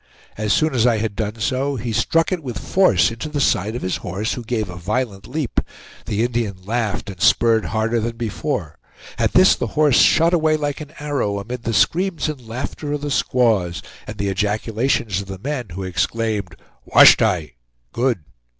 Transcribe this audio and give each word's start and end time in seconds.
As 0.35 0.51
soon 0.51 0.73
as 0.73 0.87
I 0.87 0.97
had 0.97 1.15
done 1.15 1.35
so, 1.39 1.75
he 1.75 1.93
struck 1.93 2.31
it 2.31 2.41
with 2.41 2.57
force 2.57 3.11
into 3.11 3.29
the 3.29 3.39
side 3.39 3.75
of 3.75 3.83
his 3.83 3.97
horse, 3.97 4.33
who 4.33 4.43
gave 4.43 4.67
a 4.67 4.75
violent 4.75 5.27
leap. 5.27 5.59
The 6.07 6.23
Indian 6.23 6.57
laughed 6.65 7.11
and 7.11 7.21
spurred 7.21 7.65
harder 7.65 7.99
than 7.99 8.17
before. 8.17 8.79
At 9.19 9.33
this 9.33 9.53
the 9.55 9.67
horse 9.77 9.97
shot 10.01 10.33
away 10.33 10.57
like 10.57 10.81
an 10.81 10.93
arrow, 10.99 11.37
amid 11.37 11.65
the 11.65 11.71
screams 11.75 12.27
and 12.29 12.47
laughter 12.47 12.93
of 12.93 13.01
the 13.01 13.11
squaws, 13.11 13.83
and 14.07 14.17
the 14.17 14.29
ejaculations 14.29 15.21
of 15.21 15.27
the 15.27 15.37
men, 15.37 15.69
who 15.69 15.83
exclaimed: 15.83 16.55
"Washtay! 16.83 17.53
Good!" 17.93 18.23